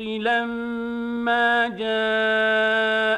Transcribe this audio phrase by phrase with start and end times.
[0.00, 3.16] الحق لما جاءهم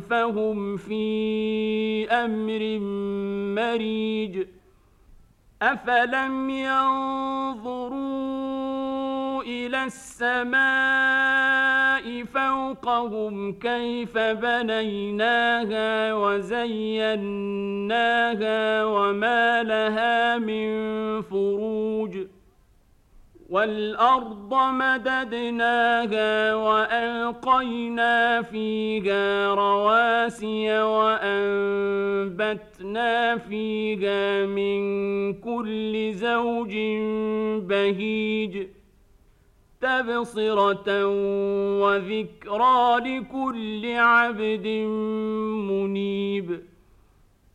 [0.00, 2.78] فهم في أمر
[3.60, 4.46] مريج
[5.62, 7.92] افلم ينظروا
[9.42, 10.62] إلى السماء
[12.24, 17.44] فوقهم كيف بنيناها وزيناها
[18.84, 20.72] وما لها من
[21.22, 22.18] فروج
[23.52, 32.58] والأرض مددناها وألقينا فيها رواسي وأنبتنا
[33.38, 34.82] فيها من
[35.32, 36.74] كل زوج
[37.68, 38.66] بهيج
[39.80, 41.06] تبصرة
[41.82, 44.66] وذكرى لكل عبد
[45.68, 46.71] منيب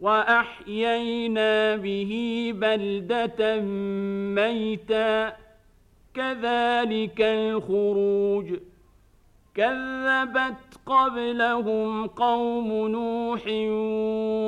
[0.00, 3.60] وأحيينا به بلدة
[4.34, 5.36] ميتا.
[6.14, 8.58] كذلك الخروج.
[9.54, 13.46] كذبت قبلهم قوم نوح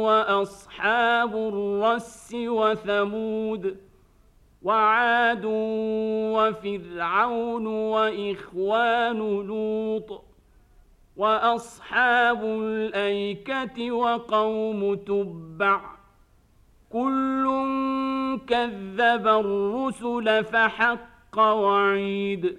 [0.07, 3.77] وأصحاب الرس وثمود
[4.63, 5.45] وعاد
[6.35, 10.28] وفرعون وإخوان لوط.
[11.19, 15.81] وأصحاب الأيكة وقوم تبع
[16.93, 17.45] كل
[18.47, 22.59] كذب الرسل فحق وعيد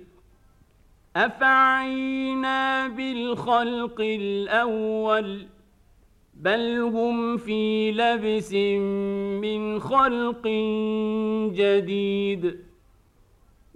[1.15, 5.47] أفعينا بالخلق الأول
[6.33, 8.53] بل هم في لبس
[9.41, 10.47] من خلق
[11.53, 12.68] جديد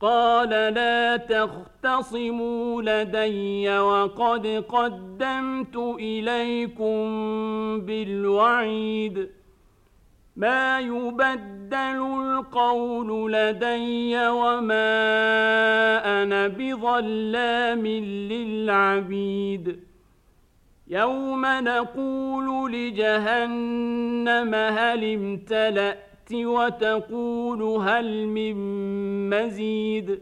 [0.00, 7.00] قال لا تختصموا لدي وقد قدمت إليكم
[7.80, 9.30] بالوعيد.
[10.36, 14.92] ما يبدل القول لدي وما
[16.22, 17.86] أنا بظلام
[18.32, 19.80] للعبيد.
[20.88, 28.54] يوم نقول لجهنم هل امتلأت وتقول هل من
[29.30, 30.20] مزيد؟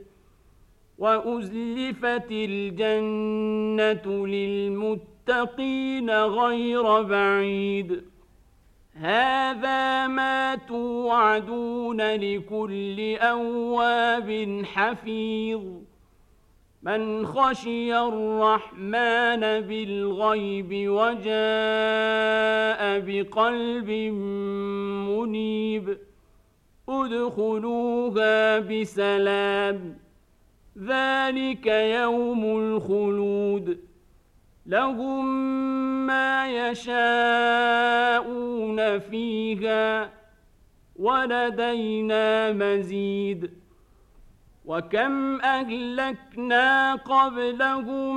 [0.99, 8.03] وأزلفت الجنة للمتقين غير بعيد.
[8.94, 15.62] هذا ما توعدون لكل أواب حفيظ.
[16.82, 21.26] من خشي الرحمن بالغيب وجاء
[23.00, 23.91] بقلب
[25.87, 25.99] منيب
[26.88, 29.99] ادخلوها بسلام.
[30.79, 33.79] ذلك يوم الخلود.
[34.67, 35.27] لهم
[36.06, 36.99] ما يشاءون
[38.99, 40.11] فيها
[40.97, 43.50] ولدينا مزيد.
[44.67, 48.17] وكم أهلكنا قبلهم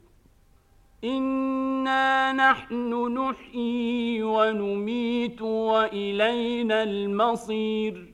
[1.03, 8.13] إنا نحن نحيي ونميت وإلينا المصير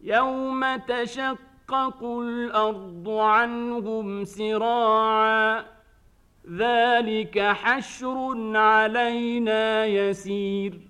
[0.00, 5.64] يوم تشقق الأرض عنهم سراعا
[6.50, 10.89] ذلك حشر علينا يسير